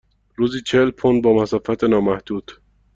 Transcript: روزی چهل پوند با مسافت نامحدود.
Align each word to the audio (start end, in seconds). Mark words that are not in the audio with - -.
روزی 0.35 0.61
چهل 0.61 0.91
پوند 0.91 1.23
با 1.23 1.33
مسافت 1.33 1.83
نامحدود. 1.83 2.51